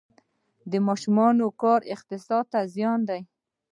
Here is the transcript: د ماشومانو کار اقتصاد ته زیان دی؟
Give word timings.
د 0.71 0.73
ماشومانو 0.87 1.45
کار 1.61 1.81
اقتصاد 1.95 2.45
ته 2.51 2.59
زیان 2.73 2.99
دی؟ 3.09 3.21